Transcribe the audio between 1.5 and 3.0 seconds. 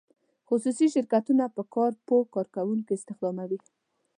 په کار پوه کارکوونکي